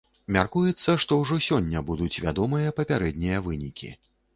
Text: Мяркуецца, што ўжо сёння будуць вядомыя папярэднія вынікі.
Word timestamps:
Мяркуецца, 0.37 0.95
што 1.03 1.19
ўжо 1.21 1.39
сёння 1.49 1.85
будуць 1.93 2.21
вядомыя 2.27 2.77
папярэднія 2.83 3.49
вынікі. 3.51 3.97